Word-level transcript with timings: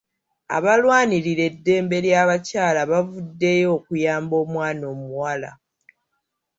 Abalwanirira 0.57 1.43
eddembe 1.51 1.97
ly'abakyala 2.05 2.81
bavuddeyo 2.91 3.67
okuyamba 3.77 4.35
omwana 4.43 4.83
omuwala. 4.93 5.51